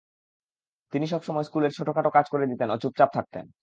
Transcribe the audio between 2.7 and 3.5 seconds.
ও চুপচাপ থাকতেন।